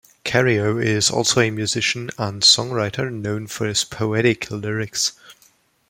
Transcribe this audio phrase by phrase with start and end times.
[0.25, 5.11] Karyo is also a musician and songwriter, known for his poetic lyrics.